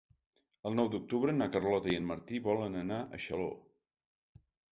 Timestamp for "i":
1.93-1.99